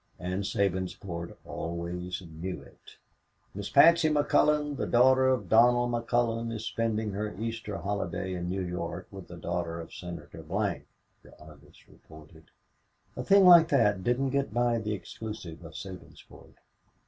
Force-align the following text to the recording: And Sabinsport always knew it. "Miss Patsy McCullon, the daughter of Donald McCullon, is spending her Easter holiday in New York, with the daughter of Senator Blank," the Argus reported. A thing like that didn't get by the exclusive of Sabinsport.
And 0.19 0.43
Sabinsport 0.43 1.37
always 1.45 2.23
knew 2.23 2.59
it. 2.59 2.97
"Miss 3.53 3.69
Patsy 3.69 4.09
McCullon, 4.09 4.75
the 4.75 4.87
daughter 4.87 5.27
of 5.29 5.47
Donald 5.47 5.91
McCullon, 5.91 6.51
is 6.51 6.65
spending 6.65 7.11
her 7.11 7.35
Easter 7.39 7.77
holiday 7.77 8.33
in 8.33 8.49
New 8.49 8.63
York, 8.63 9.07
with 9.11 9.27
the 9.27 9.37
daughter 9.37 9.79
of 9.79 9.93
Senator 9.93 10.41
Blank," 10.41 10.87
the 11.21 11.39
Argus 11.39 11.87
reported. 11.87 12.45
A 13.15 13.23
thing 13.23 13.45
like 13.45 13.67
that 13.67 14.03
didn't 14.03 14.31
get 14.31 14.51
by 14.51 14.79
the 14.79 14.93
exclusive 14.95 15.63
of 15.63 15.73
Sabinsport. 15.73 16.55